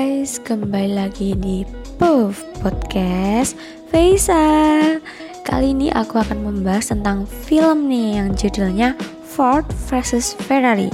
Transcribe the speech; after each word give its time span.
guys, 0.00 0.40
kembali 0.40 0.96
lagi 0.96 1.36
di 1.36 1.60
Puff 2.00 2.40
Podcast 2.64 3.52
Faisal. 3.92 4.96
Kali 5.44 5.76
ini 5.76 5.92
aku 5.92 6.16
akan 6.16 6.40
membahas 6.40 6.88
tentang 6.88 7.28
film 7.28 7.84
nih 7.92 8.16
yang 8.16 8.32
judulnya 8.32 8.96
Ford 9.28 9.68
vs 9.92 10.40
Ferrari. 10.48 10.88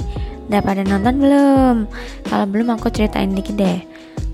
Udah 0.51 0.59
pada 0.59 0.83
nonton 0.83 1.23
belum? 1.23 1.75
Kalau 2.27 2.45
belum 2.51 2.67
aku 2.75 2.91
ceritain 2.91 3.31
dikit 3.31 3.55
deh. 3.55 3.79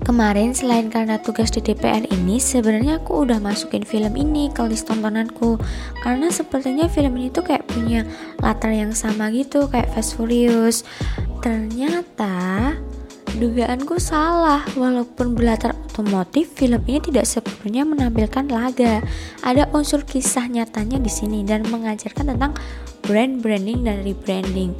Kemarin 0.02 0.50
selain 0.50 0.90
karena 0.90 1.22
tugas 1.22 1.54
di 1.54 1.62
DPR 1.62 2.10
ini 2.10 2.42
sebenarnya 2.42 2.98
aku 2.98 3.30
udah 3.30 3.38
masukin 3.38 3.86
film 3.86 4.18
ini 4.18 4.50
ke 4.50 4.66
list 4.66 4.90
tontonanku. 4.90 5.54
Karena 6.02 6.34
sepertinya 6.34 6.90
film 6.90 7.14
ini 7.14 7.30
tuh 7.30 7.46
kayak 7.46 7.70
punya 7.70 8.02
latar 8.42 8.74
yang 8.74 8.90
sama 8.90 9.30
gitu 9.30 9.70
kayak 9.70 9.86
Fast 9.94 10.18
Furious. 10.18 10.82
Ternyata 11.46 12.74
Dugaanku 13.34 13.98
salah, 13.98 14.62
walaupun 14.78 15.34
berlatar 15.34 15.74
otomotif, 15.90 16.54
film 16.54 16.78
ini 16.86 17.02
tidak 17.02 17.26
sepenuhnya 17.26 17.82
menampilkan 17.82 18.46
laga. 18.46 19.02
Ada 19.42 19.66
unsur 19.74 20.06
kisah 20.06 20.46
nyatanya 20.46 21.02
di 21.02 21.10
sini 21.10 21.42
dan 21.42 21.66
mengajarkan 21.66 22.30
tentang 22.30 22.54
brand 23.02 23.42
branding 23.42 23.82
dan 23.82 24.06
rebranding. 24.06 24.70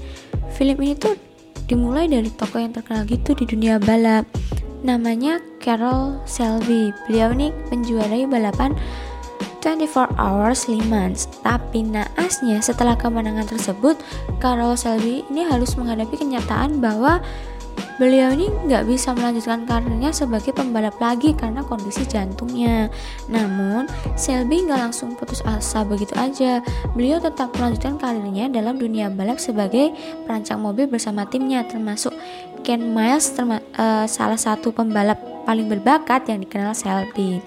Film 0.55 0.79
ini 0.87 0.95
tuh 0.95 1.19
dimulai 1.67 2.07
dari 2.07 2.31
tokoh 2.31 2.63
yang 2.63 2.71
terkenal 2.71 3.03
gitu 3.11 3.35
di 3.35 3.43
dunia 3.43 3.83
balap. 3.83 4.23
Namanya 4.87 5.43
Carol 5.59 6.23
Shelby. 6.23 6.95
Beliau 7.11 7.35
ini 7.35 7.51
menjuarai 7.75 8.23
balapan 8.31 8.79
24 9.67 10.15
Hours 10.15 10.71
Le 10.71 10.79
Mans. 10.87 11.27
Tapi 11.43 11.83
naasnya 11.83 12.63
setelah 12.63 12.95
kemenangan 12.95 13.51
tersebut, 13.51 13.99
Carol 14.39 14.79
Shelby 14.79 15.27
ini 15.27 15.43
harus 15.43 15.75
menghadapi 15.75 16.23
kenyataan 16.23 16.79
bahwa 16.79 17.19
Beliau 17.95 18.35
ini 18.35 18.51
nggak 18.51 18.91
bisa 18.91 19.15
melanjutkan 19.15 19.63
karirnya 19.71 20.11
sebagai 20.11 20.51
pembalap 20.51 20.99
lagi 20.99 21.31
karena 21.31 21.63
kondisi 21.63 22.03
jantungnya. 22.03 22.91
Namun, 23.31 23.87
Selby 24.19 24.67
nggak 24.67 24.91
langsung 24.91 25.15
putus 25.15 25.39
asa 25.47 25.87
begitu 25.87 26.11
aja. 26.19 26.59
Beliau 26.99 27.23
tetap 27.23 27.55
melanjutkan 27.55 27.95
karirnya 28.03 28.51
dalam 28.51 28.83
dunia 28.83 29.07
balap 29.15 29.39
sebagai 29.39 29.95
perancang 30.27 30.59
mobil 30.59 30.91
bersama 30.91 31.23
timnya, 31.31 31.63
termasuk 31.63 32.11
Ken 32.67 32.83
Miles, 32.97 33.31
terma 33.31 33.63
uh, 33.79 34.09
salah 34.11 34.41
satu 34.41 34.75
pembalap 34.75 35.21
paling 35.47 35.71
berbakat 35.71 36.27
yang 36.27 36.43
dikenal 36.43 36.75
Selby. 36.75 37.39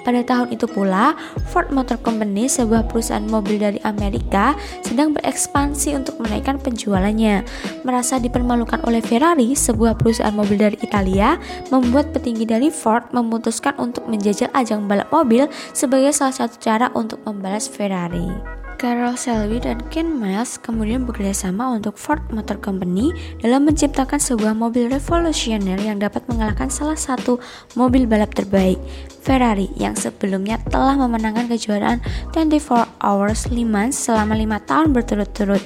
Pada 0.00 0.24
tahun 0.24 0.56
itu 0.56 0.64
pula, 0.64 1.12
Ford 1.52 1.68
Motor 1.68 2.00
Company, 2.00 2.48
sebuah 2.48 2.88
perusahaan 2.88 3.24
mobil 3.24 3.60
dari 3.60 3.78
Amerika, 3.84 4.56
sedang 4.80 5.12
berekspansi 5.12 5.92
untuk 5.92 6.16
menaikkan 6.24 6.56
penjualannya. 6.56 7.44
Merasa 7.84 8.16
dipermalukan 8.16 8.80
oleh 8.88 9.04
Ferrari, 9.04 9.52
sebuah 9.52 10.00
perusahaan 10.00 10.32
mobil 10.32 10.56
dari 10.56 10.76
Italia, 10.80 11.36
membuat 11.68 12.16
petinggi 12.16 12.48
dari 12.48 12.68
Ford 12.72 13.04
memutuskan 13.12 13.76
untuk 13.76 14.08
menjajal 14.08 14.48
ajang 14.56 14.88
balap 14.88 15.12
mobil 15.12 15.46
sebagai 15.76 16.16
salah 16.16 16.34
satu 16.34 16.56
cara 16.56 16.88
untuk 16.96 17.20
membalas 17.28 17.68
Ferrari. 17.68 18.60
Carol 18.80 19.12
Selby 19.12 19.60
dan 19.60 19.76
Ken 19.92 20.08
Miles 20.08 20.56
kemudian 20.56 21.04
bekerjasama 21.04 21.76
untuk 21.76 22.00
Ford 22.00 22.24
Motor 22.32 22.56
Company 22.64 23.12
dalam 23.44 23.68
menciptakan 23.68 24.16
sebuah 24.16 24.56
mobil 24.56 24.88
revolusioner 24.88 25.76
yang 25.84 26.00
dapat 26.00 26.24
mengalahkan 26.32 26.72
salah 26.72 26.96
satu 26.96 27.36
mobil 27.76 28.08
balap 28.08 28.32
terbaik, 28.32 28.80
Ferrari, 29.20 29.68
yang 29.76 29.92
sebelumnya 29.92 30.56
telah 30.72 30.96
memenangkan 30.96 31.52
kejuaraan 31.52 32.00
24 32.32 33.04
Hours 33.04 33.52
Le 33.52 33.68
Mans 33.68 33.92
selama 33.92 34.32
lima 34.32 34.56
tahun 34.64 34.96
berturut-turut. 34.96 35.60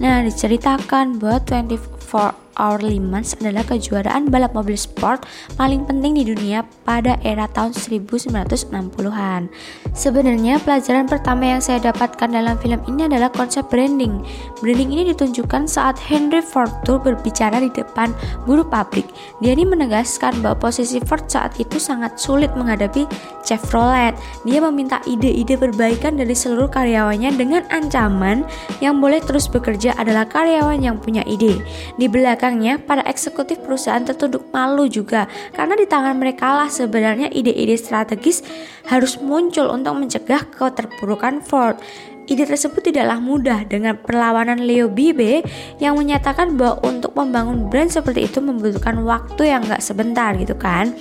Nah, 0.00 0.24
diceritakan 0.24 1.20
bahwa 1.20 1.44
24 1.44 2.43
Hour 2.60 2.86
Le 2.86 3.02
Mans 3.02 3.34
adalah 3.42 3.66
kejuaraan 3.66 4.30
balap 4.30 4.54
mobil 4.54 4.78
sport 4.78 5.26
paling 5.58 5.82
penting 5.84 6.14
di 6.20 6.24
dunia 6.28 6.62
pada 6.86 7.18
era 7.26 7.50
tahun 7.50 7.74
1960-an. 7.74 9.50
Sebenarnya 9.90 10.62
pelajaran 10.62 11.10
pertama 11.10 11.56
yang 11.56 11.62
saya 11.64 11.82
dapatkan 11.82 12.30
dalam 12.30 12.54
film 12.62 12.78
ini 12.86 13.10
adalah 13.10 13.32
konsep 13.32 13.66
branding. 13.66 14.22
Branding 14.62 14.90
ini 14.94 15.02
ditunjukkan 15.10 15.66
saat 15.66 15.98
Henry 15.98 16.44
Ford 16.44 16.70
berbicara 16.84 17.58
di 17.58 17.70
depan 17.74 18.14
buruh 18.46 18.64
pabrik. 18.64 19.08
Dia 19.42 19.56
ini 19.56 19.66
menegaskan 19.66 20.44
bahwa 20.44 20.70
posisi 20.70 21.02
Ford 21.02 21.26
saat 21.26 21.58
itu 21.58 21.80
sangat 21.80 22.20
sulit 22.20 22.52
menghadapi 22.54 23.08
Chevrolet. 23.44 24.16
Dia 24.46 24.58
meminta 24.64 25.04
ide-ide 25.04 25.58
perbaikan 25.60 26.16
dari 26.16 26.32
seluruh 26.32 26.70
karyawannya 26.72 27.36
dengan 27.36 27.62
ancaman 27.68 28.46
yang 28.80 29.00
boleh 29.00 29.20
terus 29.20 29.48
bekerja 29.48 29.92
adalah 30.00 30.24
karyawan 30.24 30.80
yang 30.80 30.96
punya 30.96 31.20
ide. 31.28 31.60
Di 32.00 32.06
belakang 32.08 32.43
belakangnya, 32.44 32.76
para 32.76 33.00
eksekutif 33.08 33.56
perusahaan 33.64 34.04
tertunduk 34.04 34.52
malu 34.52 34.84
juga 34.84 35.24
karena 35.56 35.80
di 35.80 35.88
tangan 35.88 36.12
mereka 36.12 36.52
lah 36.52 36.68
sebenarnya 36.68 37.32
ide-ide 37.32 37.72
strategis 37.80 38.44
harus 38.84 39.16
muncul 39.16 39.72
untuk 39.72 39.96
mencegah 39.96 40.44
keterpurukan 40.52 41.40
Ford. 41.40 41.80
Ide 42.28 42.44
tersebut 42.44 42.84
tidaklah 42.84 43.16
mudah 43.16 43.64
dengan 43.64 43.96
perlawanan 43.96 44.60
Leo 44.60 44.92
Bibe 44.92 45.40
yang 45.80 45.96
menyatakan 45.96 46.60
bahwa 46.60 46.84
untuk 46.84 47.16
membangun 47.16 47.72
brand 47.72 47.88
seperti 47.88 48.28
itu 48.28 48.44
membutuhkan 48.44 49.00
waktu 49.08 49.48
yang 49.48 49.64
gak 49.64 49.80
sebentar 49.80 50.36
gitu 50.36 50.52
kan. 50.52 50.92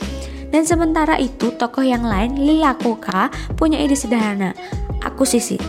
Dan 0.47 0.63
sementara 0.63 1.19
itu 1.19 1.51
tokoh 1.59 1.83
yang 1.83 2.07
lain 2.07 2.39
Lila 2.39 2.79
Koka 2.79 3.27
punya 3.59 3.83
ide 3.83 3.99
sederhana, 3.99 4.55
akuisisi. 5.03 5.59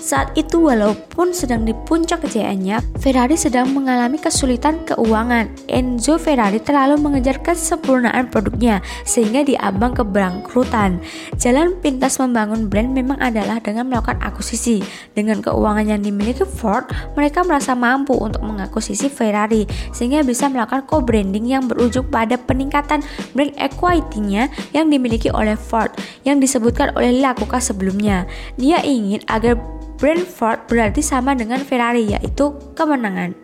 Saat 0.00 0.32
itu 0.32 0.64
walaupun 0.64 1.36
sedang 1.36 1.68
di 1.68 1.76
puncak 1.76 2.24
kejayaannya, 2.24 2.80
Ferrari 3.04 3.36
sedang 3.36 3.68
mengalami 3.76 4.16
kesulitan 4.16 4.80
keuangan. 4.88 5.52
Enzo 5.68 6.16
Ferrari 6.16 6.56
terlalu 6.56 6.96
mengejar 6.96 7.36
kesempurnaan 7.44 8.32
produknya 8.32 8.80
sehingga 9.04 9.44
diambang 9.44 9.92
keberangkrutan. 9.92 11.04
Jalan 11.36 11.76
pintas 11.84 12.16
membangun 12.16 12.72
brand 12.72 12.96
memang 12.96 13.20
adalah 13.20 13.60
dengan 13.60 13.92
melakukan 13.92 14.16
akuisisi. 14.24 14.80
Dengan 15.12 15.44
keuangan 15.44 15.84
yang 15.84 16.00
dimiliki 16.00 16.48
Ford, 16.48 16.88
mereka 17.12 17.44
merasa 17.44 17.76
mampu 17.76 18.16
untuk 18.16 18.40
mengakuisisi 18.40 19.12
Ferrari 19.12 19.68
sehingga 19.92 20.24
bisa 20.24 20.48
melakukan 20.48 20.88
co-branding 20.88 21.44
yang 21.44 21.68
berujung 21.68 22.08
pada 22.08 22.40
peningkatan 22.40 23.04
brand 23.36 23.52
equity-nya 23.60 24.48
yang 24.72 24.88
dimiliki 24.88 25.28
oleh 25.28 25.60
Ford 25.60 25.92
yang 26.24 26.40
disebutkan 26.40 26.96
oleh 26.96 27.20
Lakuka 27.20 27.60
sebelumnya. 27.60 28.24
Dia 28.56 28.80
ingin 28.80 29.20
agar 29.28 29.60
Brentford 30.00 30.66
berarti 30.66 31.04
sama 31.04 31.36
dengan 31.36 31.60
Ferrari 31.60 32.16
yaitu 32.16 32.56
kemenangan. 32.72 33.36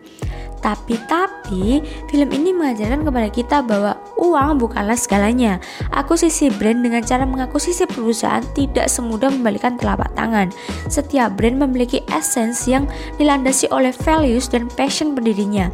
Tapi-tapi, 0.57 1.85
film 2.09 2.29
ini 2.33 2.49
mengajarkan 2.49 3.05
kepada 3.05 3.29
kita 3.29 3.57
bahwa 3.61 3.93
uang 4.17 4.57
bukanlah 4.57 4.97
segalanya. 4.97 5.61
Akuisisi 5.93 6.49
brand 6.49 6.81
dengan 6.81 7.05
cara 7.05 7.29
mengakuisisi 7.29 7.85
perusahaan 7.85 8.43
tidak 8.57 8.89
semudah 8.89 9.29
membalikan 9.29 9.77
telapak 9.77 10.09
tangan. 10.17 10.49
Setiap 10.89 11.37
brand 11.37 11.61
memiliki 11.61 12.01
essence 12.09 12.65
yang 12.65 12.89
dilandasi 13.21 13.69
oleh 13.69 13.93
values 14.01 14.49
dan 14.49 14.65
passion 14.73 15.13
pendirinya. 15.13 15.69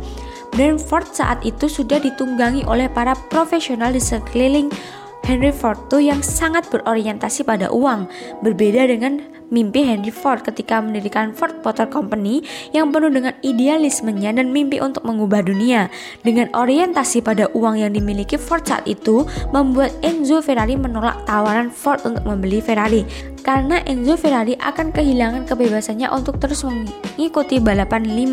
Brentford 0.53 1.09
saat 1.15 1.41
itu 1.41 1.65
sudah 1.65 1.97
ditunggangi 1.97 2.67
oleh 2.69 2.85
para 2.91 3.17
profesional 3.31 3.89
di 3.89 4.03
sekeliling 4.03 4.69
Henry 5.23 5.55
Ford 5.55 5.79
yang 5.97 6.19
sangat 6.19 6.67
berorientasi 6.67 7.47
pada 7.47 7.71
uang, 7.71 8.11
berbeda 8.43 8.91
dengan 8.91 9.32
mimpi 9.49 9.83
Henry 9.83 10.13
Ford 10.13 10.45
ketika 10.45 10.79
mendirikan 10.79 11.35
Ford 11.35 11.57
Motor 11.65 11.89
Company 11.89 12.45
yang 12.71 12.93
penuh 12.93 13.11
dengan 13.11 13.35
idealismenya 13.43 14.37
dan 14.37 14.55
mimpi 14.55 14.79
untuk 14.79 15.03
mengubah 15.03 15.43
dunia. 15.43 15.91
Dengan 16.21 16.47
orientasi 16.55 17.25
pada 17.25 17.51
uang 17.51 17.81
yang 17.81 17.91
dimiliki 17.91 18.39
Ford 18.39 18.63
saat 18.63 18.87
itu, 18.87 19.27
membuat 19.51 19.91
Enzo 20.05 20.39
Ferrari 20.39 20.79
menolak 20.79 21.25
tawaran 21.27 21.73
Ford 21.73 21.99
untuk 22.07 22.23
membeli 22.23 22.63
Ferrari 22.63 23.32
karena 23.43 23.83
Enzo 23.83 24.15
Ferrari 24.15 24.55
akan 24.55 24.95
kehilangan 24.95 25.43
kebebasannya 25.43 26.07
untuk 26.09 26.39
terus 26.39 26.63
mengikuti 26.63 27.59
balapan 27.59 28.07
Le. 28.07 28.25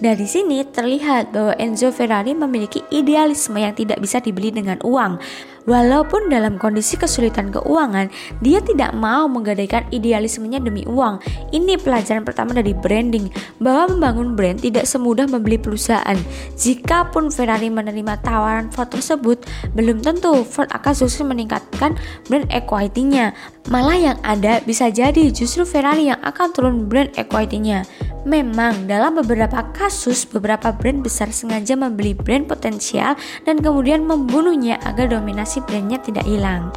Dari 0.00 0.26
sini 0.26 0.64
terlihat 0.64 1.36
bahwa 1.36 1.52
Enzo 1.60 1.92
Ferrari 1.92 2.32
memiliki 2.32 2.80
idealisme 2.88 3.60
yang 3.60 3.76
tidak 3.76 4.00
bisa 4.00 4.18
dibeli 4.18 4.48
dengan 4.48 4.80
uang. 4.80 5.20
Walaupun 5.68 6.32
dalam 6.32 6.56
kondisi 6.56 6.96
kesulitan 6.96 7.52
keuangan, 7.52 8.08
dia 8.40 8.64
tidak 8.64 8.96
mau 8.96 9.28
menggadaikan 9.28 9.84
idealismenya 9.92 10.56
demi 10.56 10.88
uang. 10.88 11.20
Ini 11.52 11.76
pelajaran 11.76 12.24
pertama 12.24 12.56
dari 12.56 12.72
branding, 12.72 13.28
bahwa 13.60 13.92
membangun 13.92 14.34
brand 14.34 14.56
tidak 14.56 14.88
semudah 14.88 15.28
membeli 15.28 15.60
perusahaan. 15.60 16.16
Jikapun 16.56 17.28
Ferrari 17.28 17.68
menerima 17.68 18.24
tawaran 18.24 18.72
Ford 18.72 18.88
tersebut, 18.88 19.44
belum 19.76 20.00
tentu 20.00 20.42
Ford 20.48 20.72
akan 20.72 20.96
sukses 20.96 21.20
meningkatkan 21.20 21.92
brand 22.32 22.48
equity-nya. 22.48 23.36
Malah 23.68 23.98
yang 24.00 24.18
ada 24.24 24.64
bisa 24.64 24.88
jadi 24.88 25.28
justru 25.28 25.68
Ferrari 25.68 26.08
yang 26.08 26.20
akan 26.24 26.48
turun 26.56 26.76
brand 26.88 27.12
equity-nya. 27.20 27.84
Memang 28.24 28.88
dalam 28.88 29.20
beberapa 29.20 29.64
kasus 29.76 30.24
beberapa 30.24 30.72
brand 30.72 31.04
besar 31.04 31.28
sengaja 31.28 31.76
membeli 31.76 32.16
brand 32.16 32.48
potensial 32.48 33.16
dan 33.44 33.60
kemudian 33.60 34.04
membunuhnya 34.08 34.80
agar 34.88 35.12
dominasi 35.12 35.60
brandnya 35.68 36.00
tidak 36.00 36.24
hilang. 36.24 36.72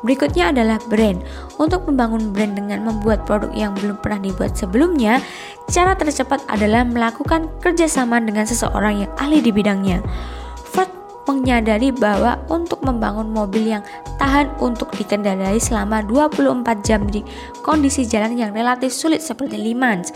Berikutnya 0.00 0.48
adalah 0.48 0.80
brand. 0.88 1.20
Untuk 1.60 1.84
membangun 1.84 2.32
brand 2.32 2.56
dengan 2.56 2.88
membuat 2.88 3.28
produk 3.28 3.52
yang 3.52 3.76
belum 3.76 4.00
pernah 4.00 4.20
dibuat 4.24 4.56
sebelumnya, 4.56 5.20
cara 5.68 5.92
tercepat 5.92 6.40
adalah 6.48 6.88
melakukan 6.88 7.52
kerjasama 7.60 8.16
dengan 8.24 8.48
seseorang 8.48 9.04
yang 9.04 9.12
ahli 9.20 9.44
di 9.44 9.52
bidangnya. 9.52 10.00
Menyadari 11.30 11.94
bahwa 11.94 12.42
untuk 12.50 12.82
membangun 12.82 13.30
mobil 13.30 13.70
yang 13.78 13.86
tahan 14.18 14.50
untuk 14.58 14.90
dikendarai 14.98 15.62
selama 15.62 16.02
24 16.02 16.82
jam 16.82 17.06
di 17.06 17.22
kondisi 17.62 18.02
jalan 18.02 18.34
yang 18.34 18.50
relatif 18.50 18.90
sulit 18.90 19.22
seperti 19.22 19.54
Le 19.54 19.70
Mans, 19.78 20.10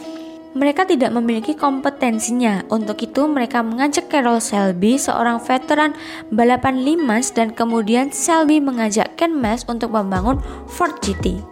mereka 0.59 0.87
tidak 0.87 1.15
memiliki 1.15 1.55
kompetensinya. 1.55 2.67
Untuk 2.71 2.99
itu, 3.03 3.27
mereka 3.31 3.63
mengajak 3.63 4.07
Carol 4.11 4.39
Selby, 4.39 4.99
seorang 4.99 5.43
veteran 5.43 5.95
balapan 6.31 6.83
Le 6.83 6.95
Mans, 6.99 7.31
dan 7.35 7.55
kemudian 7.55 8.11
Selby 8.15 8.63
mengajak 8.63 9.19
Ken 9.19 9.35
Miles 9.35 9.67
untuk 9.67 9.91
membangun 9.91 10.39
Ford 10.67 10.95
GT. 11.03 11.43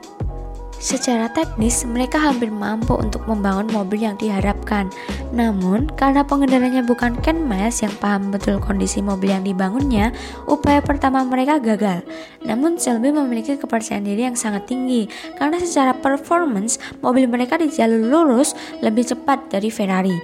Secara 0.82 1.30
teknis, 1.30 1.86
mereka 1.86 2.18
hampir 2.18 2.50
mampu 2.50 2.98
untuk 2.98 3.22
membangun 3.30 3.70
mobil 3.70 4.02
yang 4.02 4.18
diharapkan. 4.18 4.90
Namun, 5.30 5.86
karena 5.94 6.26
pengendaranya 6.26 6.82
bukan 6.82 7.14
Ken 7.22 7.38
Miles 7.46 7.86
yang 7.86 7.94
paham 8.02 8.34
betul 8.34 8.58
kondisi 8.58 8.98
mobil 8.98 9.30
yang 9.30 9.46
dibangunnya, 9.46 10.10
upaya 10.50 10.82
pertama 10.82 11.22
mereka 11.22 11.62
gagal. 11.62 12.02
Namun, 12.42 12.82
Shelby 12.82 13.14
memiliki 13.14 13.54
kepercayaan 13.54 14.02
diri 14.02 14.26
yang 14.26 14.34
sangat 14.34 14.66
tinggi 14.66 15.06
karena 15.38 15.62
secara 15.62 15.94
performance, 15.94 16.82
mobil 16.98 17.30
mereka 17.30 17.62
di 17.62 17.70
jalur 17.70 18.02
lurus 18.02 18.58
lebih 18.82 19.06
cepat 19.06 19.54
dari 19.54 19.70
Ferrari. 19.70 20.18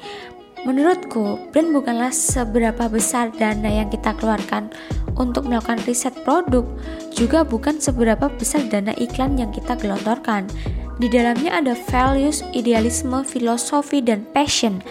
Menurutku, 0.67 1.39
brand 1.55 1.71
bukanlah 1.71 2.11
seberapa 2.11 2.91
besar 2.91 3.31
dana 3.31 3.71
yang 3.71 3.87
kita 3.95 4.11
keluarkan 4.19 4.75
untuk 5.15 5.47
melakukan 5.47 5.79
riset 5.87 6.15
produk, 6.27 6.67
juga 7.15 7.47
bukan 7.47 7.79
seberapa 7.79 8.27
besar 8.27 8.67
dana 8.67 8.91
iklan 8.99 9.39
yang 9.39 9.55
kita 9.55 9.79
gelontorkan. 9.79 10.51
Di 10.99 11.07
dalamnya 11.07 11.63
ada 11.63 11.79
values, 11.95 12.43
idealisme, 12.51 13.23
filosofi, 13.23 14.03
dan 14.03 14.27
passion 14.35 14.83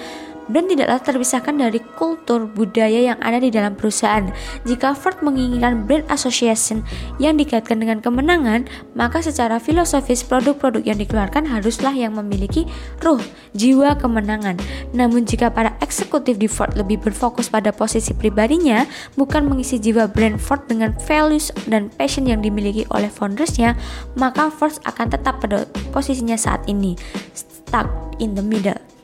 brand 0.48 0.68
tidaklah 0.68 1.00
terpisahkan 1.00 1.56
dari 1.56 1.80
kultur 1.96 2.48
budaya 2.48 3.14
yang 3.14 3.20
ada 3.24 3.40
di 3.40 3.52
dalam 3.52 3.76
perusahaan. 3.76 4.28
Jika 4.68 4.96
Ford 4.96 5.20
menginginkan 5.24 5.88
brand 5.88 6.08
association 6.12 6.84
yang 7.22 7.40
dikaitkan 7.40 7.80
dengan 7.80 8.00
kemenangan, 8.04 8.68
maka 8.96 9.24
secara 9.24 9.62
filosofis 9.62 10.24
produk-produk 10.24 10.84
yang 10.84 10.98
dikeluarkan 11.00 11.48
haruslah 11.48 11.94
yang 11.94 12.16
memiliki 12.16 12.66
ruh, 13.04 13.22
jiwa 13.56 13.96
kemenangan. 14.00 14.60
Namun 14.92 15.28
jika 15.28 15.52
para 15.52 15.76
eksekutif 15.80 16.40
di 16.40 16.50
Ford 16.50 16.74
lebih 16.76 17.00
berfokus 17.04 17.48
pada 17.48 17.72
posisi 17.72 18.12
pribadinya, 18.12 18.88
bukan 19.16 19.48
mengisi 19.48 19.78
jiwa 19.78 20.10
brand 20.10 20.40
Ford 20.40 20.64
dengan 20.66 20.96
values 21.06 21.54
dan 21.70 21.94
passion 21.96 22.26
yang 22.26 22.42
dimiliki 22.42 22.88
oleh 22.92 23.12
foundersnya, 23.12 23.78
maka 24.18 24.50
Ford 24.50 24.74
akan 24.88 25.08
tetap 25.14 25.40
pada 25.44 25.68
posisinya 25.92 26.36
saat 26.36 26.64
ini, 26.66 26.96
stuck 27.36 27.88
in 28.18 28.34
the 28.34 28.44
middle. 28.44 28.97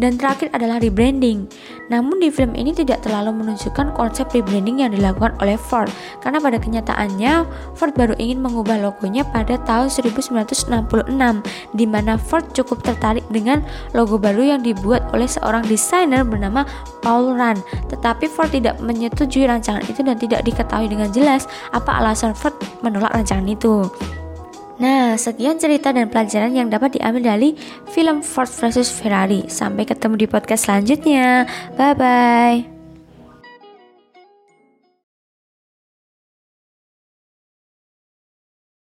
Dan 0.00 0.16
terakhir 0.16 0.48
adalah 0.56 0.80
rebranding. 0.80 1.48
Namun 1.92 2.22
di 2.22 2.32
film 2.32 2.56
ini 2.56 2.72
tidak 2.72 3.04
terlalu 3.04 3.36
menunjukkan 3.44 3.92
konsep 3.92 4.28
rebranding 4.32 4.80
yang 4.80 4.96
dilakukan 4.96 5.36
oleh 5.44 5.60
Ford 5.60 5.92
karena 6.24 6.40
pada 6.40 6.56
kenyataannya 6.56 7.44
Ford 7.76 7.92
baru 7.92 8.16
ingin 8.16 8.40
mengubah 8.40 8.80
logonya 8.80 9.26
pada 9.28 9.60
tahun 9.68 9.92
1966 9.92 10.72
di 11.76 11.84
mana 11.84 12.16
Ford 12.16 12.48
cukup 12.56 12.80
tertarik 12.80 13.26
dengan 13.28 13.60
logo 13.92 14.16
baru 14.16 14.56
yang 14.56 14.60
dibuat 14.64 15.04
oleh 15.12 15.28
seorang 15.28 15.66
desainer 15.68 16.24
bernama 16.24 16.64
Paul 17.04 17.36
Rand. 17.36 17.60
Tetapi 17.92 18.24
Ford 18.30 18.48
tidak 18.48 18.80
menyetujui 18.80 19.44
rancangan 19.44 19.84
itu 19.84 20.00
dan 20.00 20.16
tidak 20.16 20.46
diketahui 20.48 20.88
dengan 20.88 21.12
jelas 21.12 21.44
apa 21.76 22.00
alasan 22.00 22.32
Ford 22.32 22.56
menolak 22.80 23.12
rancangan 23.12 23.44
itu. 23.44 23.90
Nah, 24.80 25.20
sekian 25.20 25.60
cerita 25.60 25.92
dan 25.92 26.08
pelajaran 26.08 26.56
yang 26.56 26.72
dapat 26.72 26.96
diambil 26.96 27.36
dari 27.36 27.52
film 27.92 28.24
Ford 28.24 28.48
vs 28.48 28.88
Ferrari. 28.88 29.44
Sampai 29.52 29.84
ketemu 29.84 30.24
di 30.24 30.26
podcast 30.30 30.70
selanjutnya. 30.70 31.44
Bye 31.76 31.94
bye. 31.96 32.71